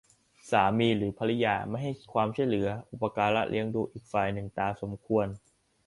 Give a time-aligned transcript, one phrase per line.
[0.51, 5.27] สามีหรือภริยาไม่ให้ความช่วยเหลืออุปการะเลี้ยงดูอีกฝ่ายหนึ่งตามสมควร